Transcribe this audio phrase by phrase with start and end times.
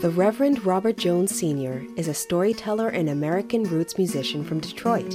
[0.00, 1.82] The Reverend Robert Jones Sr.
[1.96, 5.14] is a storyteller and American roots musician from Detroit.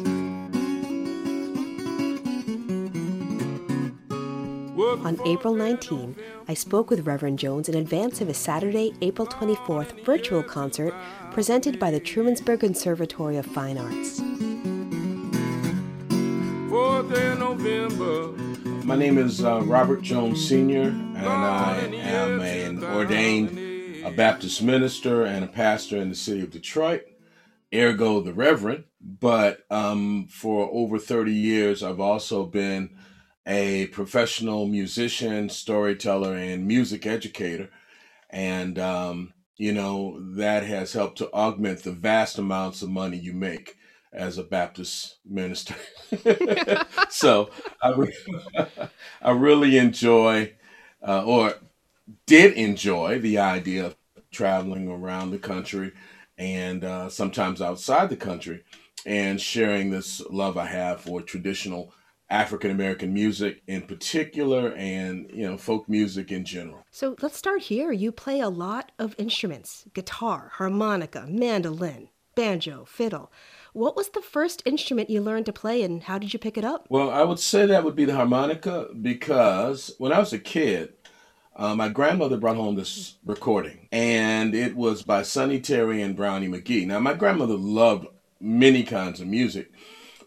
[5.05, 6.15] On April 19,
[6.47, 10.95] I spoke with Reverend Jones in advance of his Saturday, April 24th virtual concert
[11.29, 14.19] presented by the Trumansburg Conservatory of Fine Arts.
[18.83, 23.60] My name is uh, Robert Jones Sr., and I am an ordained
[24.03, 27.03] a Baptist minister and a pastor in the city of Detroit,
[27.73, 28.85] ergo the Reverend.
[28.99, 32.95] But um, for over 30 years, I've also been
[33.47, 37.69] a professional musician, storyteller, and music educator.
[38.29, 43.33] And, um, you know, that has helped to augment the vast amounts of money you
[43.33, 43.77] make
[44.13, 45.75] as a Baptist minister.
[47.09, 47.49] so
[47.81, 48.17] I, re-
[49.21, 50.53] I really enjoy,
[51.05, 51.55] uh, or
[52.25, 53.95] did enjoy, the idea of
[54.31, 55.91] traveling around the country
[56.37, 58.63] and uh, sometimes outside the country
[59.05, 61.93] and sharing this love I have for traditional
[62.29, 66.85] African American music in particular and you know folk music in general.
[66.89, 67.91] So let's start here.
[67.91, 73.31] You play a lot of instruments: guitar, harmonica, mandolin, banjo, fiddle.
[73.73, 76.65] What was the first instrument you learned to play and how did you pick it
[76.65, 76.87] up?
[76.89, 80.93] Well, I would say that would be the harmonica because when I was a kid,
[81.55, 86.47] uh, my grandmother brought home this recording, and it was by Sonny Terry and Brownie
[86.47, 86.87] McGhee.
[86.87, 88.07] Now, my grandmother loved
[88.39, 89.71] many kinds of music,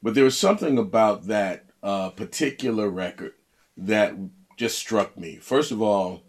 [0.02, 3.32] but there was something about that uh, particular record
[3.76, 4.14] that
[4.56, 5.36] just struck me.
[5.36, 6.22] First of all,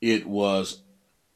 [0.00, 0.82] it was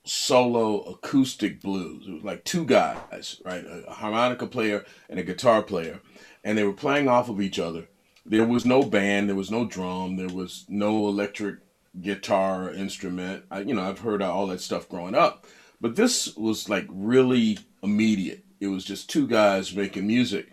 [0.04, 2.06] solo acoustic blues.
[2.06, 3.64] It was like two guys, right?
[3.64, 6.00] A harmonica player and a guitar player,
[6.42, 7.88] and they were playing off of each other.
[8.26, 11.58] There was no band, there was no drum, there was no electric
[12.00, 13.44] guitar instrument.
[13.50, 15.46] I, you know, I've heard all that stuff growing up,
[15.80, 18.44] but this was like really immediate.
[18.60, 20.50] It was just two guys making music,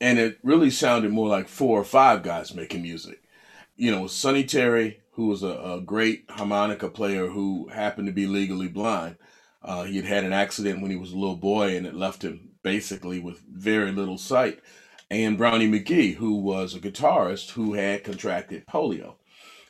[0.00, 3.22] and it really sounded more like four or five guys making music.
[3.76, 8.26] You know, Sonny Terry, who was a, a great harmonica player who happened to be
[8.26, 9.16] legally blind.
[9.62, 12.22] Uh, he had had an accident when he was a little boy, and it left
[12.22, 14.60] him basically with very little sight.
[15.10, 19.14] And Brownie McGhee, who was a guitarist who had contracted polio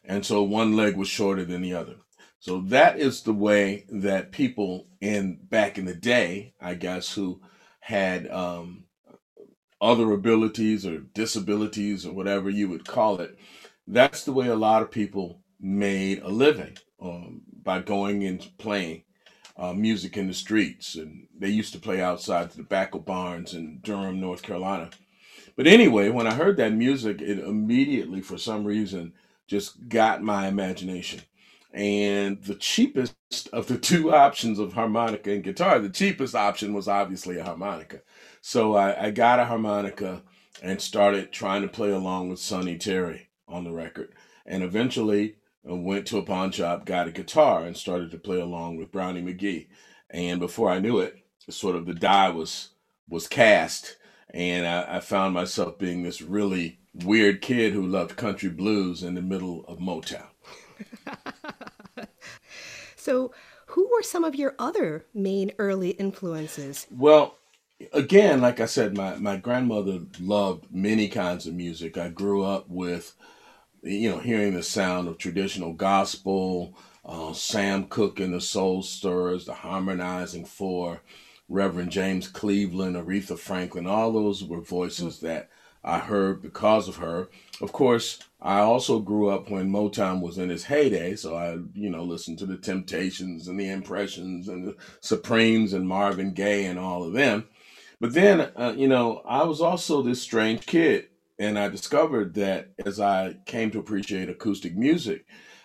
[0.08, 1.96] and so one leg was shorter than the other.
[2.40, 7.42] So that is the way that people in back in the day, I guess, who
[7.80, 8.84] had um,
[9.80, 13.38] other abilities or disabilities or whatever you would call it,
[13.86, 19.02] that's the way a lot of people made a living um, by going and playing
[19.56, 20.94] uh, music in the streets.
[20.94, 24.90] And they used to play outside the tobacco barns in Durham, North Carolina.
[25.56, 29.12] But anyway, when I heard that music, it immediately, for some reason,
[29.48, 31.22] just got my imagination.
[31.72, 33.16] And the cheapest
[33.52, 38.02] of the two options of harmonica and guitar, the cheapest option was obviously a harmonica.
[38.40, 40.22] So I, I got a harmonica
[40.62, 44.12] and started trying to play along with Sonny Terry on the record.
[44.46, 45.36] And eventually
[45.68, 48.92] I went to a pawn shop, got a guitar, and started to play along with
[48.92, 49.68] Brownie McGhee.
[50.10, 51.16] And before I knew it,
[51.50, 52.70] sort of the die was
[53.08, 53.96] was cast,
[54.30, 59.14] and I, I found myself being this really weird kid who loved country blues in
[59.14, 60.26] the middle of Motown.
[62.96, 63.32] so,
[63.66, 66.86] who were some of your other main early influences?
[66.90, 67.36] Well,
[67.92, 71.96] again, like I said, my, my grandmother loved many kinds of music.
[71.98, 73.14] I grew up with,
[73.82, 79.46] you know, hearing the sound of traditional gospel, uh, Sam Cooke and the Soul Stirrers,
[79.46, 81.02] the Harmonizing Four,
[81.48, 85.48] Reverend James Cleveland, Aretha Franklin, all those were voices that
[85.88, 87.30] I heard because of her.
[87.62, 91.88] Of course, I also grew up when Motown was in its heyday, so I, you
[91.88, 96.78] know, listened to the Temptations and the Impressions and the Supremes and Marvin Gaye and
[96.78, 97.46] all of them.
[98.00, 101.06] But then, uh, you know, I was also this strange kid,
[101.38, 105.24] and I discovered that as I came to appreciate acoustic music,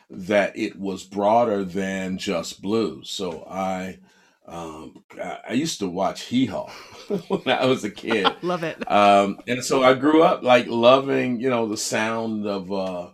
[0.09, 3.09] that it was broader than just blues.
[3.09, 3.99] So I
[4.45, 5.03] um,
[5.47, 6.67] I, used to watch Hee Haw
[7.27, 8.27] when I was a kid.
[8.41, 8.91] Love it.
[8.91, 13.09] Um, and so I grew up like loving, you know, the sound of uh,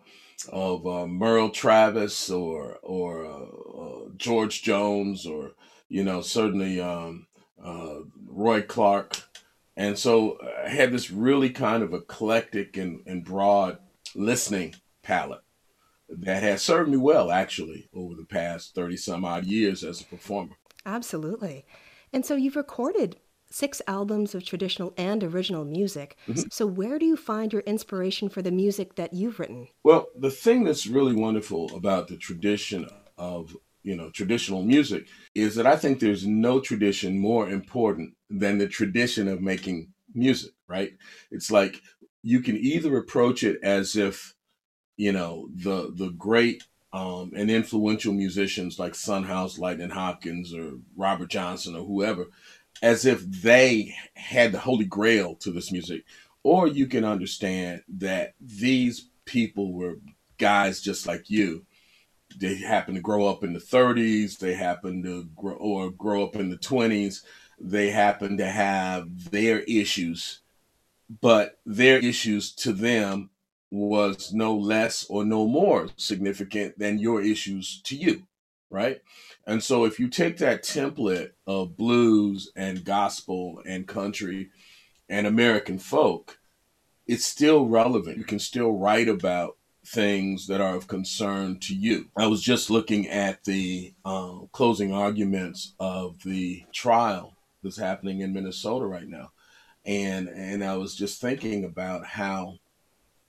[0.52, 5.52] of uh, Merle Travis or or uh, uh, George Jones or
[5.88, 7.28] you know certainly um,
[7.64, 9.22] uh, Roy Clark.
[9.78, 13.78] And so I had this really kind of eclectic and, and broad
[14.16, 15.44] listening palette
[16.10, 20.06] that has served me well actually over the past 30 some odd years as a
[20.06, 20.56] performer.
[20.86, 21.66] Absolutely.
[22.14, 23.18] And so you've recorded
[23.52, 26.18] six albums of traditional and original music.
[26.28, 26.50] Mm-hmm.
[26.52, 29.68] So, where do you find your inspiration for the music that you've written?
[29.84, 32.88] Well, the thing that's really wonderful about the tradition
[33.18, 38.58] of you know, traditional music is that I think there's no tradition more important than
[38.58, 40.92] the tradition of making music, right?
[41.32, 41.82] It's like
[42.22, 44.36] you can either approach it as if,
[44.98, 50.74] you know, the the great um, and influential musicians like Son House, Lightning Hopkins, or
[50.96, 52.28] Robert Johnson, or whoever,
[52.82, 56.04] as if they had the holy grail to this music.
[56.44, 60.00] Or you can understand that these people were
[60.38, 61.66] guys just like you.
[62.38, 66.36] They happen to grow up in the 30s, they happen to grow or grow up
[66.36, 67.24] in the 20s,
[67.60, 70.40] they happen to have their issues,
[71.22, 73.30] but their issues to them
[73.72, 78.24] was no less or no more significant than your issues to you,
[78.70, 79.02] right?
[79.46, 84.50] And so if you take that template of blues and gospel and country
[85.08, 86.40] and American folk,
[87.08, 88.18] it's still relevant.
[88.18, 92.10] You can still write about things that are of concern to you.
[92.16, 97.34] I was just looking at the uh, closing arguments of the trial
[97.64, 99.32] that's happening in Minnesota right now,
[99.86, 102.60] and and I was just thinking about how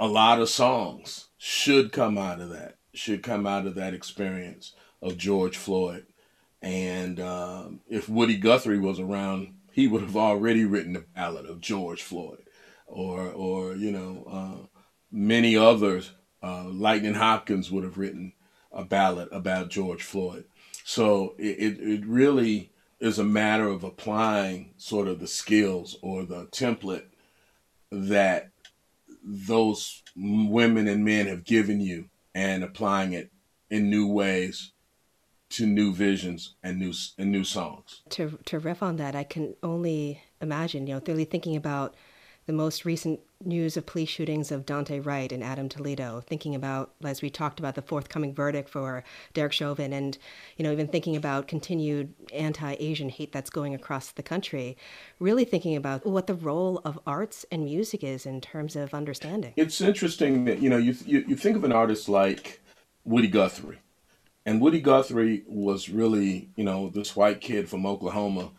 [0.01, 4.75] a lot of songs should come out of that, should come out of that experience
[5.03, 6.07] of George Floyd.
[6.63, 11.61] And um, if Woody Guthrie was around, he would have already written a ballad of
[11.61, 12.43] George Floyd,
[12.87, 14.67] or or you know uh,
[15.13, 16.13] many others.
[16.43, 18.33] Uh, Lightning Hopkins would have written
[18.73, 20.45] a ballad about George Floyd.
[20.85, 26.47] So it, it really is a matter of applying sort of the skills or the
[26.47, 27.05] template
[27.91, 28.50] that
[29.25, 33.31] those women and men have given you and applying it
[33.71, 34.73] in new ways
[35.51, 38.03] to new visions and new and new songs.
[38.11, 41.95] To to riff on that, I can only imagine, you know, really thinking about
[42.47, 46.93] the most recent news of police shootings of Daunte Wright and Adam Toledo, thinking about,
[47.03, 49.03] as we talked about, the forthcoming verdict for
[49.33, 50.19] Derek Chauvin, and
[50.57, 54.77] you know, even thinking about continued anti-Asian hate that's going across the country,
[55.19, 59.53] really thinking about what the role of arts and music is in terms of understanding.
[59.57, 62.61] It's interesting that you know you you, you think of an artist like
[63.05, 63.79] Woody Guthrie,
[64.45, 68.51] and Woody Guthrie was really you know this white kid from Oklahoma.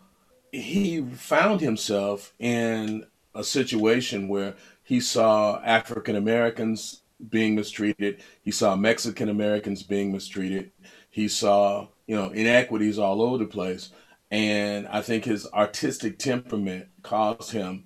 [0.51, 4.55] He found himself in a situation where
[4.91, 8.21] he saw African Americans being mistreated.
[8.43, 10.69] He saw Mexican Americans being mistreated.
[11.09, 13.91] He saw, you know, inequities all over the place.
[14.31, 17.85] And I think his artistic temperament caused him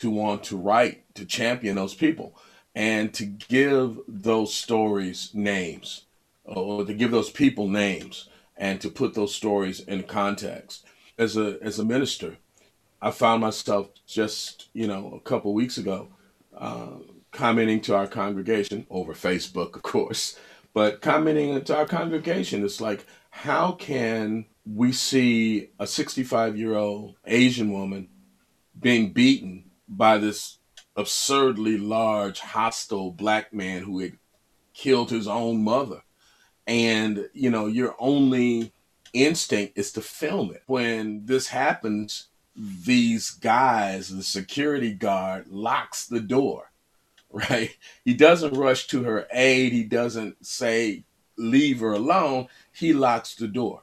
[0.00, 2.36] to want to write, to champion those people,
[2.74, 6.06] and to give those stories names,
[6.44, 10.84] or to give those people names, and to put those stories in context.
[11.16, 12.38] As a as a minister,
[13.00, 16.08] I found myself just, you know, a couple weeks ago
[16.60, 16.98] uh,
[17.32, 20.38] commenting to our congregation over Facebook, of course,
[20.74, 22.64] but commenting to our congregation.
[22.64, 28.08] It's like, how can we see a 65 year old Asian woman
[28.78, 30.58] being beaten by this
[30.96, 34.18] absurdly large, hostile black man who had
[34.74, 36.02] killed his own mother?
[36.66, 38.72] And, you know, your only
[39.12, 40.62] instinct is to film it.
[40.66, 46.70] When this happens, these guys, the security guard locks the door,
[47.30, 47.76] right?
[48.04, 49.72] He doesn't rush to her aid.
[49.72, 51.04] He doesn't say,
[51.36, 52.48] leave her alone.
[52.72, 53.82] He locks the door.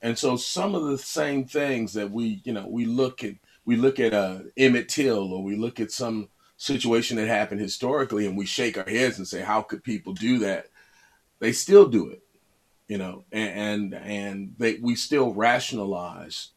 [0.00, 3.34] And so some of the same things that we, you know, we look at,
[3.64, 8.26] we look at uh, Emmett Till or we look at some situation that happened historically
[8.26, 10.66] and we shake our heads and say, how could people do that?
[11.40, 12.22] They still do it,
[12.88, 16.50] you know, and, and, and they, we still rationalize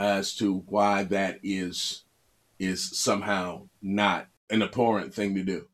[0.00, 2.04] as to why that is
[2.58, 5.66] is somehow not an abhorrent thing to do.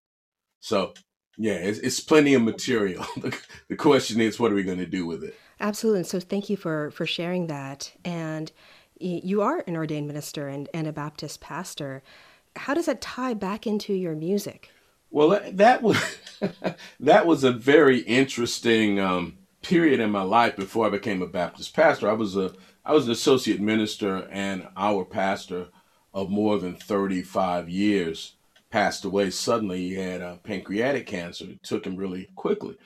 [0.60, 0.94] So,
[1.36, 3.04] yeah, it's, it's plenty of material.
[3.68, 5.36] the question is, what are we going to do with it?
[5.60, 6.04] Absolutely.
[6.04, 7.92] So, thank you for for sharing that.
[8.04, 8.50] And
[8.98, 12.02] you are an ordained minister and, and a Baptist pastor.
[12.56, 14.70] How does that tie back into your music?
[15.10, 16.18] Well, that was
[17.00, 21.74] that was a very interesting um, period in my life before I became a Baptist
[21.74, 22.10] pastor.
[22.10, 22.52] I was a
[22.86, 25.70] I was an associate minister, and our pastor
[26.14, 28.36] of more than 35 years
[28.70, 29.88] passed away suddenly.
[29.88, 31.46] He had a pancreatic cancer.
[31.46, 32.76] It took him really quickly.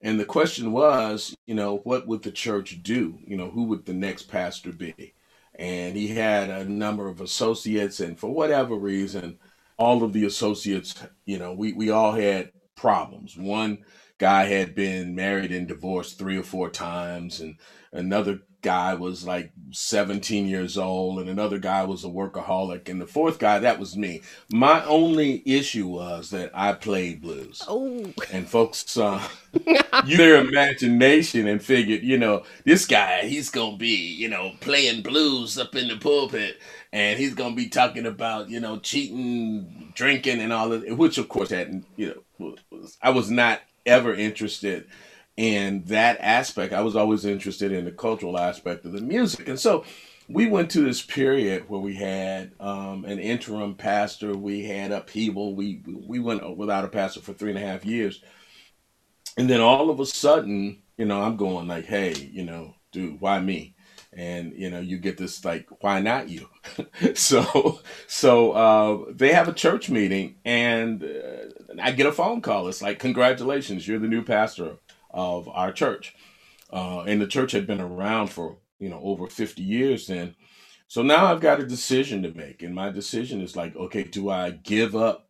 [0.00, 3.18] And the question was, you know, what would the church do?
[3.26, 5.12] You know, who would the next pastor be?
[5.54, 9.38] And he had a number of associates, and for whatever reason,
[9.76, 10.94] all of the associates,
[11.26, 13.36] you know, we, we all had problems.
[13.36, 13.84] One
[14.16, 17.56] guy had been married and divorced three or four times, and
[17.92, 23.06] another guy was like 17 years old, and another guy was a workaholic, and the
[23.06, 24.22] fourth guy, that was me.
[24.50, 27.62] My only issue was that I played blues.
[27.68, 28.12] Oh.
[28.32, 29.22] And folks uh,
[30.04, 35.02] used their imagination and figured, you know, this guy, he's to be, you know, playing
[35.02, 36.58] blues up in the pulpit,
[36.92, 41.18] and he's to be talking about, you know, cheating, drinking, and all of it, which
[41.18, 44.88] of course hadn't, you know, was, I was not ever interested
[45.36, 46.72] in that aspect.
[46.72, 49.48] I was always interested in the cultural aspect of the music.
[49.48, 49.84] And so
[50.28, 55.54] we went to this period where we had um, an interim pastor, we had upheaval,
[55.54, 58.22] we we went without a pastor for three and a half years.
[59.36, 63.20] And then all of a sudden, you know, I'm going like, hey, you know, dude,
[63.20, 63.74] why me?
[64.14, 66.48] And you know, you get this like, why not you?
[67.14, 72.66] so, so uh, they have a church meeting, and uh, I get a phone call.
[72.68, 74.78] It's like, congratulations, you're the new pastor
[75.16, 76.14] of our church.
[76.72, 80.36] Uh, and the church had been around for, you know, over 50 years then.
[80.88, 82.62] So now I've got a decision to make.
[82.62, 85.28] And my decision is like, okay, do I give up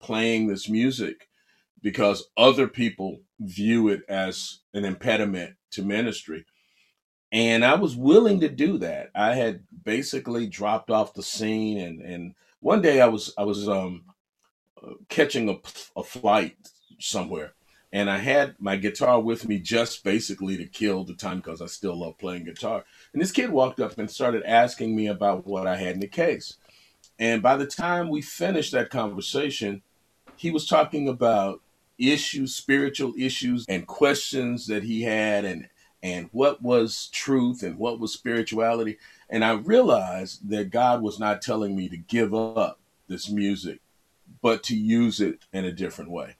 [0.00, 1.28] playing this music
[1.82, 6.44] because other people view it as an impediment to ministry?
[7.32, 9.10] And I was willing to do that.
[9.14, 13.68] I had basically dropped off the scene and, and one day I was I was
[13.68, 14.04] um,
[14.82, 15.56] uh, catching a,
[15.98, 16.56] a flight
[16.98, 17.54] somewhere
[17.92, 21.66] and I had my guitar with me just basically to kill the time because I
[21.66, 22.84] still love playing guitar.
[23.12, 26.06] And this kid walked up and started asking me about what I had in the
[26.06, 26.56] case.
[27.18, 29.82] And by the time we finished that conversation,
[30.36, 31.60] he was talking about
[31.98, 35.68] issues, spiritual issues, and questions that he had, and
[36.02, 38.96] and what was truth and what was spirituality.
[39.28, 43.80] And I realized that God was not telling me to give up this music,
[44.40, 46.36] but to use it in a different way.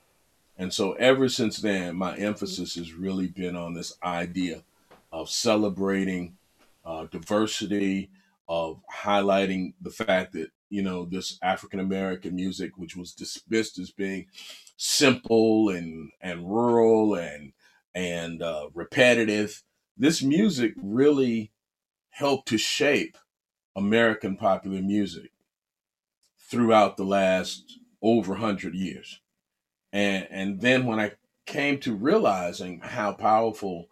[0.60, 4.62] And so ever since then, my emphasis has really been on this idea
[5.10, 6.36] of celebrating
[6.84, 8.10] uh, diversity,
[8.46, 13.90] of highlighting the fact that, you know, this African American music, which was dismissed as
[13.90, 14.26] being
[14.76, 17.54] simple and, and rural and,
[17.94, 19.62] and uh, repetitive,
[19.96, 21.52] this music really
[22.10, 23.16] helped to shape
[23.74, 25.32] American popular music
[26.38, 29.20] throughout the last over 100 years.
[29.92, 31.12] And and then when I
[31.46, 33.88] came to realizing how powerful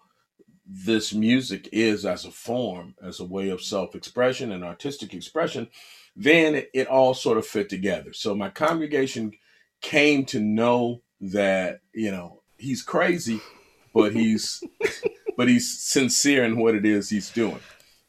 [0.65, 5.69] this music is as a form, as a way of self-expression and artistic expression,
[6.15, 8.13] then it, it all sort of fit together.
[8.13, 9.33] So my congregation
[9.81, 13.41] came to know that, you know, he's crazy,
[13.95, 14.63] but he's
[15.37, 17.61] but he's sincere in what it is he's doing.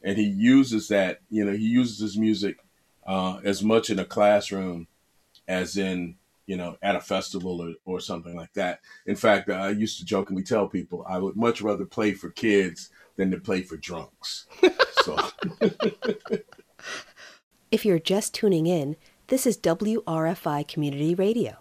[0.02, 2.58] And he uses that, you know, he uses his music
[3.06, 4.88] uh, as much in a classroom
[5.48, 6.16] as in
[6.50, 8.80] you know, at a festival or, or something like that.
[9.06, 12.90] In fact, I used to jokingly tell people I would much rather play for kids
[13.18, 14.48] than to play for drunks.
[15.04, 15.16] so.
[17.72, 18.96] if you're just tuning in,
[19.28, 21.58] this is WRFI Community Radio.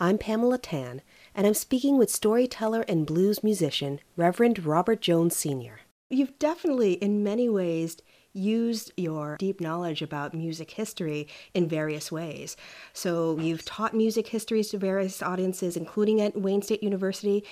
[0.00, 5.78] I'm Pamela Tan, and I'm speaking with storyteller and blues musician Reverend Robert Jones Sr.
[6.10, 7.98] You've definitely, in many ways,
[8.34, 12.56] used your deep knowledge about music history in various ways.
[12.92, 17.44] So you've taught music histories to various audiences, including at Wayne State University.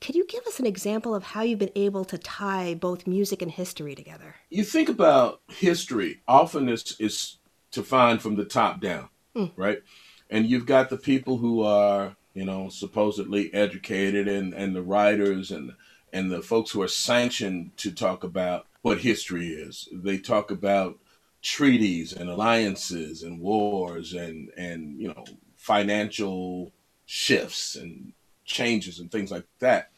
[0.00, 3.42] Could you give us an example of how you've been able to tie both music
[3.42, 4.36] and history together?
[4.50, 7.38] You think about history, often it's, it's
[7.72, 9.50] to find from the top down, mm.
[9.56, 9.82] right?
[10.30, 15.50] And you've got the people who are, you know, supposedly educated and, and the writers
[15.50, 15.72] and
[16.12, 19.88] and the folks who are sanctioned to talk about what history is.
[19.92, 20.98] They talk about
[21.42, 25.24] treaties and alliances and wars and and you know
[25.56, 26.72] financial
[27.06, 28.12] shifts and
[28.44, 29.90] changes and things like that.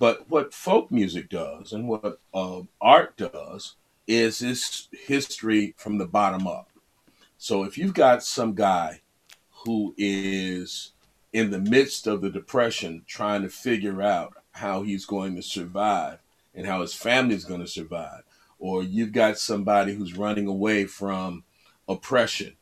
[0.00, 3.76] But what folk music does and what uh, art does
[4.06, 6.68] is this history from the bottom up.
[7.38, 9.02] So if you've got some guy
[9.64, 10.92] who is
[11.32, 16.18] in the midst of the depression trying to figure out how he's going to survive
[16.54, 18.22] and how his family is going to survive.
[18.58, 21.44] Or you've got somebody who's running away from
[21.88, 22.56] oppression.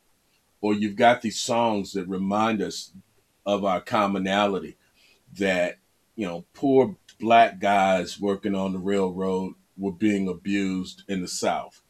[0.61, 2.93] Or you've got these songs that remind us
[3.45, 4.77] of our commonality
[5.39, 5.79] that,
[6.17, 11.83] you know, poor black guys working on the railroad were being abused in the South.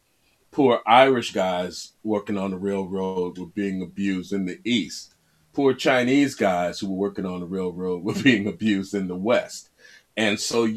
[0.50, 5.14] Poor Irish guys working on the railroad were being abused in the East.
[5.52, 9.70] Poor Chinese guys who were working on the railroad were being abused in the West.
[10.16, 10.68] And so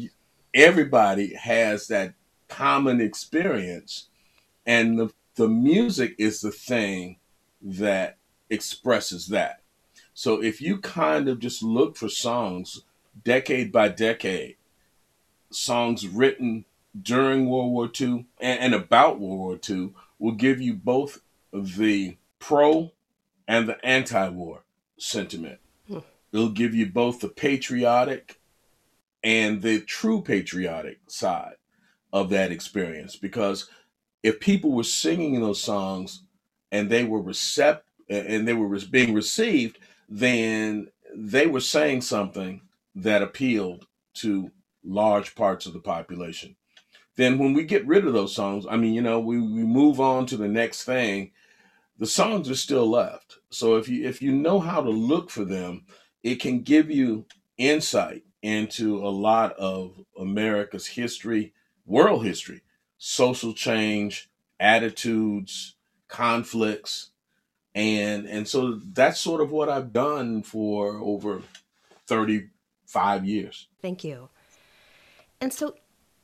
[0.56, 2.14] everybody has that
[2.48, 4.08] common experience
[4.66, 7.18] and the, the music is the thing
[7.62, 8.16] that
[8.50, 9.60] expresses that
[10.14, 12.82] so if you kind of just look for songs
[13.22, 14.56] decade by decade,
[15.50, 16.64] songs written
[17.00, 21.20] during World War II and, and about World War II will give you both
[21.52, 22.92] the pro
[23.46, 24.62] and the anti war
[24.98, 25.60] sentiment.
[25.86, 25.98] Hmm.
[26.32, 28.40] It'll give you both the patriotic
[29.26, 31.56] and the true patriotic side
[32.12, 33.16] of that experience.
[33.16, 33.68] Because
[34.22, 36.22] if people were singing those songs
[36.70, 42.60] and they were recept and they were being received, then they were saying something
[42.94, 44.52] that appealed to
[44.84, 46.54] large parts of the population.
[47.16, 49.98] Then when we get rid of those songs, I mean, you know, we, we move
[50.00, 51.32] on to the next thing,
[51.98, 53.38] the songs are still left.
[53.50, 55.86] So if you if you know how to look for them,
[56.22, 57.26] it can give you
[57.58, 61.52] insight into a lot of America's history,
[61.84, 62.62] world history,
[62.98, 65.76] social change, attitudes,
[66.08, 67.10] conflicts,
[67.74, 71.42] and and so that's sort of what I've done for over
[72.06, 73.68] 35 years.
[73.82, 74.28] Thank you.
[75.40, 75.74] And so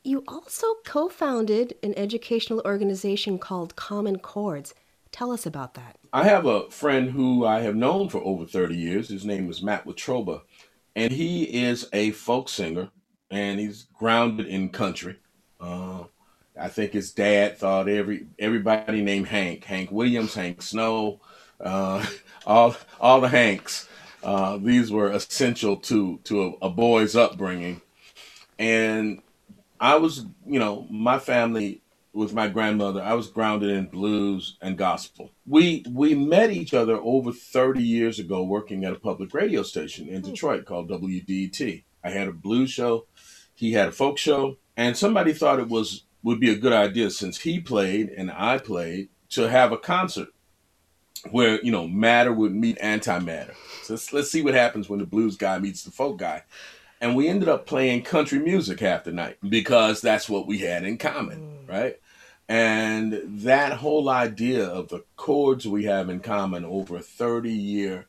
[0.04, 4.74] you also co-founded an educational organization called Common Chords.
[5.12, 5.98] Tell us about that.
[6.12, 9.10] I have a friend who I have known for over 30 years.
[9.10, 10.42] His name is Matt Watroba,
[10.94, 12.90] and he is a folk singer
[13.30, 15.16] and he's grounded in country.
[15.60, 16.04] Uh,
[16.58, 21.20] I think his dad thought every everybody named Hank, Hank Williams, Hank Snow,
[21.60, 22.04] uh,
[22.46, 23.88] all all the Hanks.
[24.22, 27.80] Uh, these were essential to to a, a, boy's upbringing,
[28.58, 29.20] and
[29.80, 31.81] I was, you know, my family
[32.12, 33.02] with my grandmother.
[33.02, 35.30] I was grounded in blues and gospel.
[35.46, 40.08] We we met each other over thirty years ago, working at a public radio station
[40.08, 41.84] in Detroit called WDET.
[42.04, 43.06] I had a blues show,
[43.54, 47.10] he had a folk show, and somebody thought it was would be a good idea
[47.10, 50.28] since he played and I played to have a concert
[51.30, 53.54] where you know matter would meet antimatter.
[53.82, 56.44] So let's, let's see what happens when the blues guy meets the folk guy.
[57.00, 60.84] And we ended up playing country music half the night because that's what we had
[60.84, 61.68] in common, mm.
[61.68, 61.96] right?
[62.52, 68.08] And that whole idea of the chords we have in common over a 30 year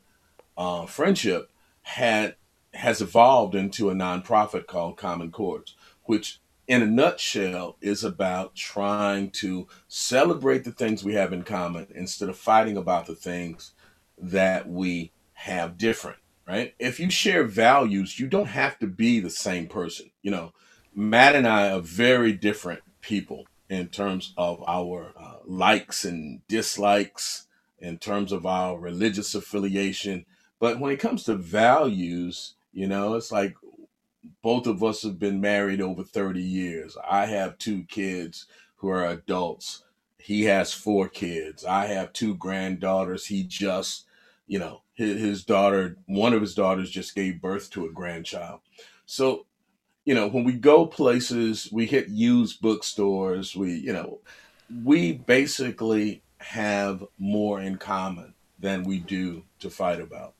[0.54, 2.36] uh, friendship had
[2.74, 9.30] has evolved into a nonprofit called Common Chords, which in a nutshell, is about trying
[9.30, 13.72] to celebrate the things we have in common instead of fighting about the things
[14.18, 16.74] that we have different, right?
[16.78, 20.10] If you share values, you don't have to be the same person.
[20.20, 20.52] You know,
[20.94, 27.46] Matt and I are very different people in terms of our uh, likes and dislikes,
[27.78, 30.26] in terms of our religious affiliation.
[30.58, 33.54] But when it comes to values, you know, it's like
[34.42, 36.96] both of us have been married over 30 years.
[37.08, 38.46] I have two kids
[38.76, 39.84] who are adults.
[40.18, 41.64] He has four kids.
[41.64, 43.26] I have two granddaughters.
[43.26, 44.06] He just,
[44.46, 48.60] you know, his, his daughter, one of his daughters just gave birth to a grandchild.
[49.06, 49.46] So,
[50.04, 54.20] you know, when we go places, we hit used bookstores, we, you know,
[54.84, 60.34] we basically have more in common than we do to fight about.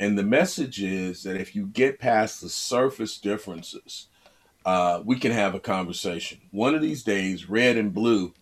[0.00, 4.08] And the message is that if you get past the surface differences,
[4.64, 6.40] uh, we can have a conversation.
[6.50, 8.34] One of these days, red and blue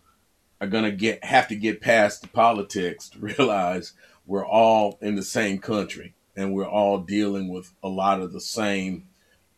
[0.59, 3.93] are gonna get have to get past the politics to realize
[4.25, 8.41] we're all in the same country and we're all dealing with a lot of the
[8.41, 9.07] same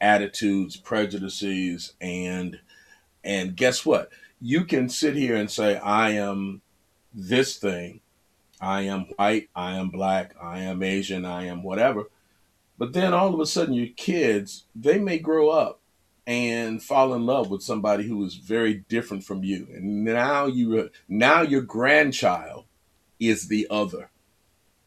[0.02, 2.60] attitudes, prejudices, and
[3.24, 4.10] and guess what?
[4.42, 6.62] You can sit here and say, I am
[7.14, 8.00] this thing,
[8.62, 12.10] I am white, I am black, I am Asian, I am whatever.
[12.78, 15.82] But then all of a sudden, your kids, they may grow up
[16.26, 19.68] and fall in love with somebody who is very different from you.
[19.74, 22.66] And now you now your grandchild
[23.20, 24.12] is the other.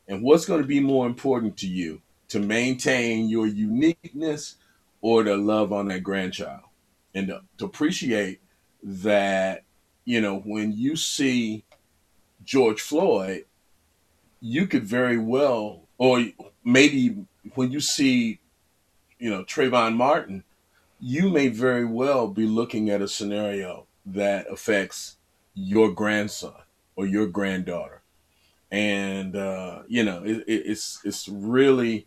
[0.09, 4.57] And what's going to be more important to you to maintain your uniqueness
[5.03, 6.63] or to love on that grandchild?
[7.15, 8.41] And to, to appreciate
[8.83, 9.65] that,
[10.07, 11.65] you know, when you see
[12.43, 13.45] George Floyd,
[14.41, 16.25] you could very well, or
[16.65, 18.41] maybe when you see,
[19.19, 20.43] you know, Trayvon Martin,
[20.99, 25.17] you may very well be looking at a scenario that affects
[25.55, 26.55] your grandson
[26.97, 28.03] or your granddaughter,
[28.71, 32.07] and uh, you know, it, it's it's really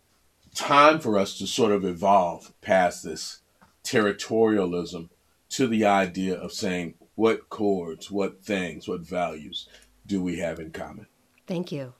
[0.55, 3.41] time for us to sort of evolve past this
[3.83, 5.09] territorialism
[5.49, 9.67] to the idea of saying what chords, what things, what values
[10.05, 11.07] do we have in common.
[11.47, 11.93] Thank you.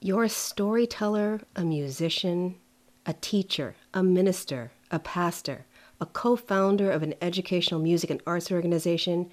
[0.00, 2.56] You're a storyteller, a musician,
[3.04, 5.66] a teacher, a minister, a pastor,
[6.00, 9.30] a co founder of an educational music and arts organization.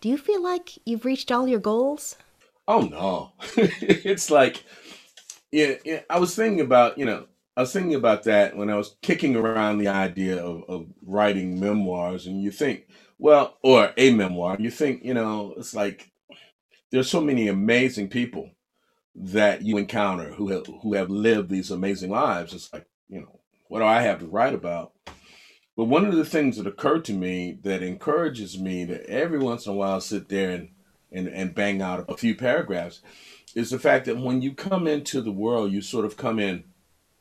[0.00, 2.16] Do you feel like you've reached all your goals?
[2.66, 3.32] Oh, no.
[3.56, 4.64] it's like,
[5.50, 7.26] yeah, yeah, I was thinking about, you know,
[7.58, 11.58] I was thinking about that when I was kicking around the idea of, of writing
[11.58, 12.86] memoirs, and you think,
[13.18, 16.12] well, or a memoir, you think, you know, it's like
[16.92, 18.52] there's so many amazing people
[19.16, 22.54] that you encounter who have, who have lived these amazing lives.
[22.54, 24.92] It's like, you know, what do I have to write about?
[25.76, 29.66] But one of the things that occurred to me that encourages me to every once
[29.66, 30.68] in a while sit there and,
[31.10, 33.00] and, and bang out a few paragraphs
[33.56, 36.62] is the fact that when you come into the world, you sort of come in,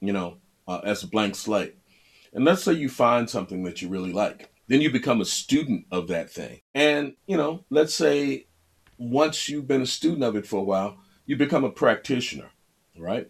[0.02, 1.76] you know, uh, as a blank slate.
[2.34, 4.50] And let's say you find something that you really like.
[4.68, 6.62] Then you become a student of that thing.
[6.76, 8.48] And, you know, let's say
[8.98, 12.52] once you've been a student of it for a while, you become a practitioner,
[12.98, 13.30] right?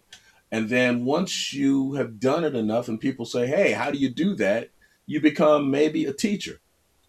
[0.50, 4.08] And then once you have done it enough and people say, hey, how do you
[4.08, 4.70] do that?
[5.06, 6.60] You become maybe a teacher,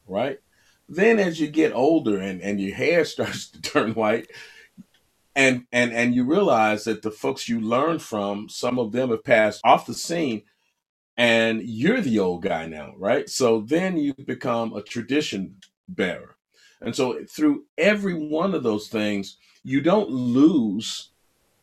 [0.08, 0.40] right?
[0.88, 4.30] Then as you get older and, and your hair starts to turn white,
[5.40, 9.24] and and and you realize that the folks you learn from, some of them have
[9.24, 10.44] passed off the scene,
[11.16, 13.30] and you're the old guy now, right?
[13.30, 15.56] So then you become a tradition
[15.88, 16.36] bearer.
[16.82, 21.12] And so through every one of those things, you don't lose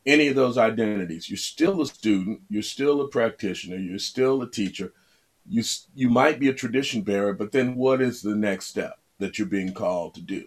[0.07, 1.29] any of those identities.
[1.29, 4.93] You're still a student, you're still a practitioner, you're still a teacher.
[5.47, 5.63] You
[5.93, 9.47] you might be a tradition bearer, but then what is the next step that you're
[9.47, 10.45] being called to do?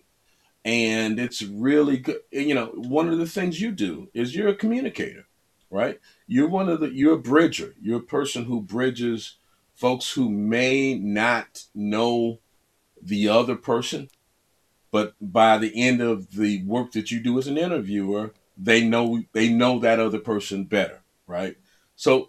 [0.64, 2.20] And it's really good.
[2.30, 5.26] You know, one of the things you do is you're a communicator,
[5.70, 5.98] right?
[6.26, 7.74] You're one of the you're a bridger.
[7.80, 9.36] You're a person who bridges
[9.74, 12.38] folks who may not know
[13.02, 14.10] the other person
[14.90, 19.22] but by the end of the work that you do as an interviewer they know
[19.32, 21.56] they know that other person better right
[21.96, 22.28] so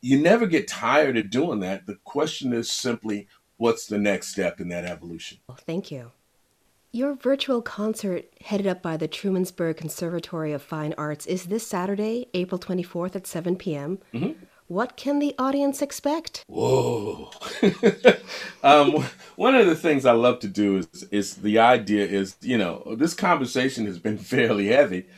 [0.00, 4.60] you never get tired of doing that the question is simply what's the next step
[4.60, 6.12] in that evolution thank you
[6.92, 12.26] your virtual concert headed up by the trumansburg conservatory of fine arts is this saturday
[12.34, 14.32] april 24th at 7 p.m mm-hmm
[14.70, 16.44] what can the audience expect?
[16.46, 17.32] Whoa.
[18.62, 22.56] um, one of the things I love to do is, is the idea is, you
[22.56, 25.08] know, this conversation has been fairly heavy,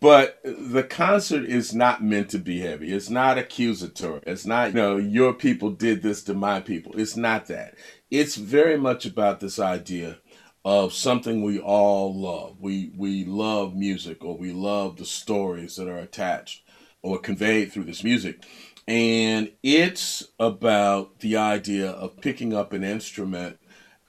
[0.00, 2.92] but the concert is not meant to be heavy.
[2.92, 4.20] It's not accusatory.
[4.26, 6.92] It's not, you know, your people did this to my people.
[7.00, 7.76] It's not that.
[8.10, 10.18] It's very much about this idea
[10.64, 12.56] of something we all love.
[12.60, 16.62] We we love music or we love the stories that are attached
[17.02, 18.44] or conveyed through this music
[18.90, 23.60] and it's about the idea of picking up an instrument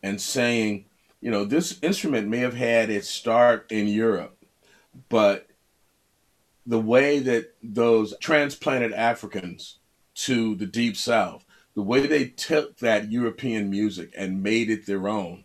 [0.01, 0.85] and saying,
[1.21, 4.43] you know, this instrument may have had its start in Europe,
[5.07, 5.47] but
[6.65, 9.77] the way that those transplanted Africans
[10.15, 15.07] to the deep south, the way they took that European music and made it their
[15.07, 15.43] own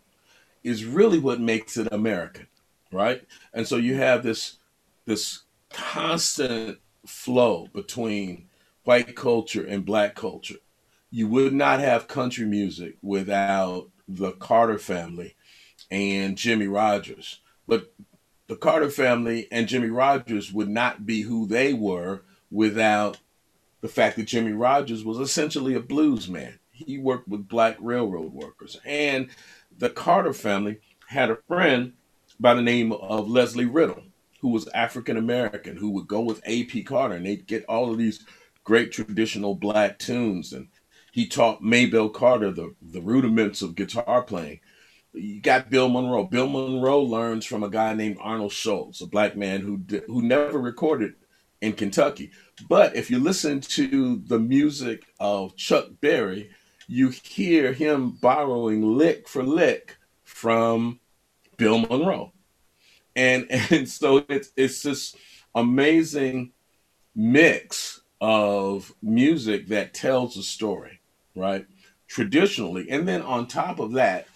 [0.63, 2.47] is really what makes it American,
[2.91, 3.23] right?
[3.53, 4.57] And so you have this
[5.05, 8.47] this constant flow between
[8.83, 10.57] white culture and black culture.
[11.09, 15.35] You would not have country music without the Carter family
[15.89, 17.39] and Jimmie Rodgers.
[17.67, 17.93] But
[18.47, 23.17] the Carter family and Jimmie Rodgers would not be who they were without
[23.81, 26.59] the fact that Jimmie Rodgers was essentially a blues man.
[26.71, 28.79] He worked with black railroad workers.
[28.85, 29.29] And
[29.77, 31.93] the Carter family had a friend
[32.39, 34.03] by the name of Lesley Riddle,
[34.41, 36.83] who was African American, who would go with A.P.
[36.83, 38.23] Carter and they'd get all of these
[38.63, 40.53] great traditional black tunes.
[40.53, 40.67] And
[41.11, 44.59] he taught Maybelle Carter the, the rudiments of guitar playing.
[45.13, 46.25] You got Bill Monroe.
[46.25, 50.59] Bill Monroe learns from a guy named Arnold Schultz, a black man who who never
[50.59, 51.15] recorded
[51.61, 52.31] in Kentucky.
[52.69, 56.51] But if you listen to the music of Chuck Berry,
[56.87, 60.99] you hear him borrowing lick for lick from
[61.57, 62.31] Bill Monroe.
[63.15, 65.15] And and so it's it's this
[65.53, 66.53] amazing
[67.15, 70.99] mix of music that tells a story,
[71.35, 71.65] right?
[72.07, 72.89] Traditionally.
[72.89, 74.27] And then on top of that,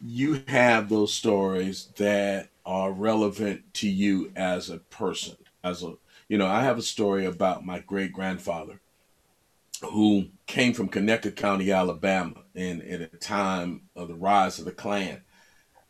[0.00, 5.36] you have those stories that are relevant to you as a person.
[5.62, 5.94] As a,
[6.28, 8.79] you know, I have a story about my great grandfather
[9.82, 14.72] who came from Conecuh County, Alabama, in at a time of the rise of the
[14.72, 15.22] Klan.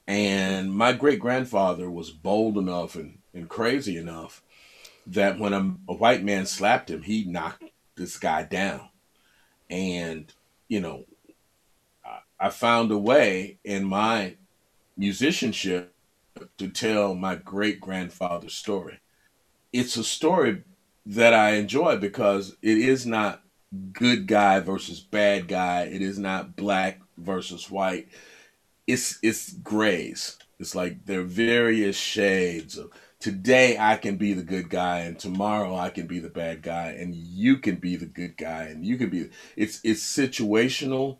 [0.07, 4.42] And my great grandfather was bold enough and, and crazy enough
[5.07, 7.64] that when a, a white man slapped him, he knocked
[7.96, 8.88] this guy down.
[9.68, 10.33] And,
[10.68, 11.05] you know,
[12.38, 14.37] I found a way in my
[14.96, 15.94] musicianship
[16.59, 19.00] to tell my great grandfather's story.
[19.72, 20.64] It's a story
[21.05, 23.42] that I enjoy because it is not
[23.92, 25.83] good guy versus bad guy.
[25.83, 28.09] It is not black versus white.
[28.87, 30.38] It's it's grays.
[30.59, 35.18] It's like there are various shades of today I can be the good guy and
[35.18, 38.85] tomorrow I can be the bad guy and you can be the good guy and
[38.85, 41.18] you can be it's it's situational.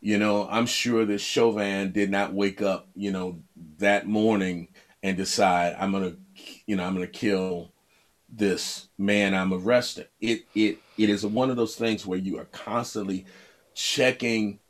[0.00, 3.40] You know, I'm sure that Chauvin did not wake up, you know,
[3.78, 4.68] that morning
[5.02, 6.16] and decide I'm gonna
[6.66, 7.72] you know, I'm gonna kill
[8.28, 10.06] this man I'm arresting.
[10.20, 13.26] It it it is one of those things where you are constantly
[13.74, 14.60] checking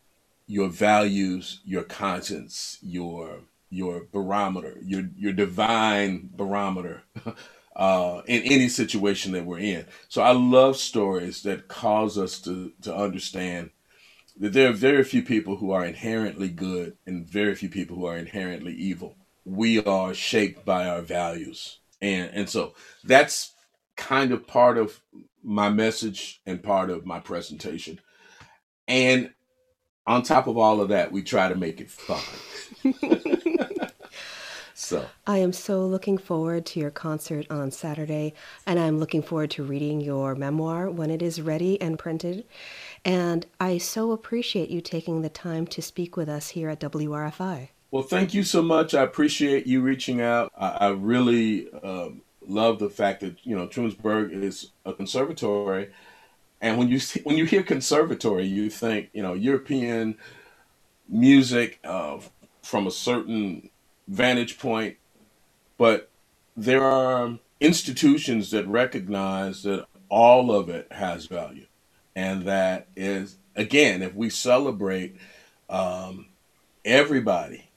[0.47, 7.03] your values, your conscience, your your barometer, your your divine barometer
[7.77, 9.87] uh, in any situation that we're in.
[10.09, 13.71] So I love stories that cause us to to understand
[14.39, 18.07] that there are very few people who are inherently good and very few people who
[18.07, 19.17] are inherently evil.
[19.45, 21.79] We are shaped by our values.
[22.01, 23.53] And and so that's
[23.97, 25.01] kind of part of
[25.44, 28.00] my message and part of my presentation.
[28.88, 29.30] And
[30.07, 32.20] on top of all of that, we try to make it fun.
[34.74, 38.35] so I am so looking forward to your concert on Saturday,
[38.66, 42.44] and I'm looking forward to reading your memoir when it is ready and printed.
[43.04, 47.68] And I so appreciate you taking the time to speak with us here at WRFI.
[47.90, 48.92] Well, thank you so much.
[48.92, 50.50] I appreciate you reaching out.
[50.59, 55.90] I, I really um, love the fact that you know Trumansburg is a conservatory,
[56.61, 60.16] and when you see, when you hear conservatory, you think you know European
[61.09, 62.18] music uh,
[62.62, 63.70] from a certain
[64.09, 64.96] vantage point,
[65.76, 66.11] but
[66.57, 71.66] there are institutions that recognize that all of it has value,
[72.14, 75.16] and that is again, if we celebrate
[75.68, 76.26] um,
[76.85, 77.68] everybody,